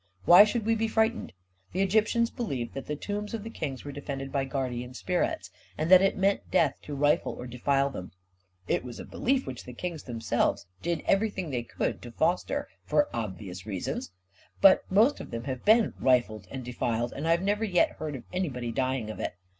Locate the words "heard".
17.97-18.15